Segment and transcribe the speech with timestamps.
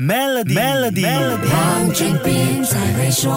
[0.00, 1.04] Melody，Melody，
[1.50, 3.34] 黄俊斌才会说。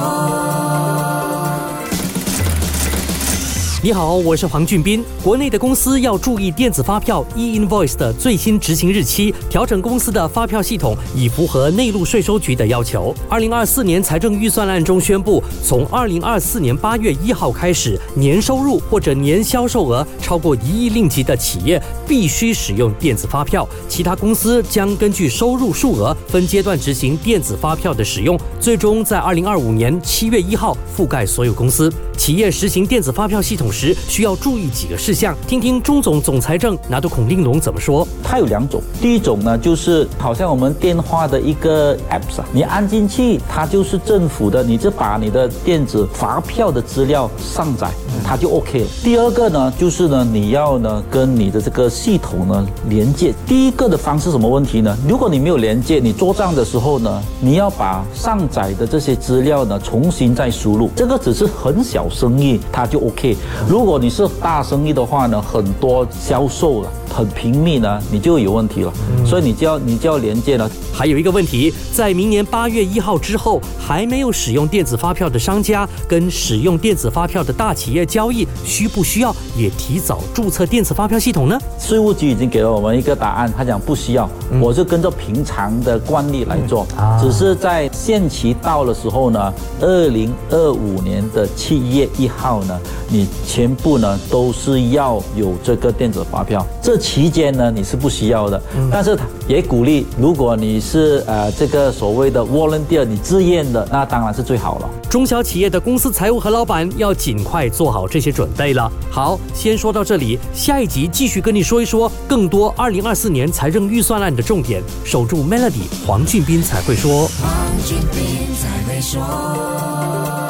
[3.83, 5.03] 你好，我是黄俊斌。
[5.23, 13.11] 国内的公司要注意电子发票 e-invoice 的最新执行日期，调整公司的发票系统，以符合内陆税收局的要求。
[13.27, 21.81] 二零二四年财政预算案中宣布，从二零二四年八月一号开始，年收入或者年销售额超过一亿令吉的企业
[22.11, 31.89] 必须使用电子发票，其他公司将根据收入数额分阶段执行电子发票的使用，最终在二零二五年七月一号覆盖所有公司。
[32.17, 38.05] 企业实行电子发票系统时需要注意几个事项，听听钟总总财政拿督孔令龙怎么说。
[38.21, 47.89] 它有两种，第一种呢就是好像我们电话的一个 apps 啊，你按进去，它就是政府的，你就把你的电子发票的资料上载，
[48.23, 48.87] 它就 OK 了。
[49.01, 53.31] 第二个呢就是呢你要呢跟你的这个系统呢连接。
[53.45, 54.97] 第一个的方式什么问题呢？
[55.07, 62.07] 如果你没有连接，你做账的时候呢，你要把上载的这些资料呢重新再输入，这个只是很小。
[62.09, 63.37] 生意它就 OK，
[63.69, 66.89] 如果你是大生意的话呢，很多销售了。
[67.13, 68.93] 很频密呢，你就有问题了，
[69.25, 70.69] 所以你就要你就要连接了。
[70.93, 81.59] 还有一个问题，在明年八月一号之后，还没有使用电子发票的商家跟使用电子发票的大企业交易，需不需要也提早注册电子发票系统呢？
[81.79, 84.29] 税务局已经给了我们一个答案，他讲不需要，
[84.61, 86.85] 我就跟着平常的惯例来做，
[87.19, 96.65] 只是在限期到的时候呢，二零二五年的七月一号呢，你全部呢都是要有这个电子发票。
[96.81, 104.89] 这期间呢，你是不需要的，但是也鼓励，如果你是呃这个所谓的 volunteer，你自愿的，那当然是最好了。
[105.09, 108.89] 中小企业的公司财务和老板要尽快做好这些准备了。
[109.09, 114.81] 好，先说到这里，下一集继续跟你说一说更多二零二四年财政预算案的重点。
[115.03, 117.27] 守住 Melody，黄俊斌才会说。
[117.41, 120.40] 黄俊斌才会说。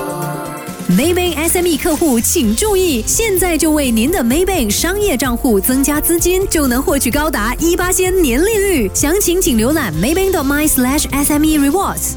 [0.98, 8.92] Maybank SME 客户请注意，现在就为您的 Maybank 商业账户增加资金，就能获取高达一八千年利率。
[8.94, 12.16] 详情请浏览 maybank.my/sme rewards。